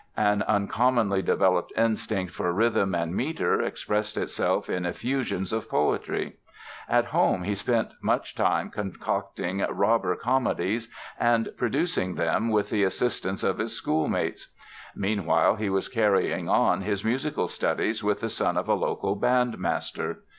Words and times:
An 0.17 0.41
uncommonly 0.47 1.21
developed 1.21 1.71
instinct 1.77 2.33
for 2.33 2.51
rhythm 2.51 2.95
and 2.95 3.15
meter 3.15 3.61
expressed 3.61 4.17
itself 4.17 4.67
in 4.67 4.83
effusions 4.83 5.53
of 5.53 5.69
poetry. 5.69 6.37
At 6.89 7.05
home 7.05 7.43
he 7.43 7.53
spent 7.53 7.91
much 8.01 8.33
time 8.33 8.71
concocting 8.71 9.59
"robber 9.59 10.15
comedies" 10.15 10.89
and 11.19 11.49
producing 11.55 12.15
them 12.15 12.49
with 12.49 12.71
the 12.71 12.81
assistance 12.83 13.43
of 13.43 13.59
his 13.59 13.73
schoolmates. 13.73 14.47
Meanwhile, 14.95 15.57
he 15.57 15.69
was 15.69 15.87
carrying 15.87 16.49
on 16.49 16.81
his 16.81 17.05
musical 17.05 17.47
studies 17.47 18.03
with 18.03 18.21
the 18.21 18.29
son 18.29 18.57
of 18.57 18.67
a 18.67 18.73
local 18.73 19.15
bandmaster. 19.15 20.21